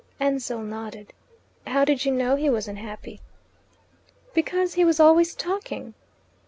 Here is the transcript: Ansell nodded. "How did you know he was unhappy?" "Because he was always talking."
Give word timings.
Ansell 0.19 0.63
nodded. 0.63 1.13
"How 1.67 1.85
did 1.85 2.05
you 2.05 2.11
know 2.11 2.35
he 2.35 2.49
was 2.49 2.67
unhappy?" 2.67 3.21
"Because 4.33 4.73
he 4.73 4.83
was 4.83 4.99
always 4.99 5.35
talking." 5.35 5.93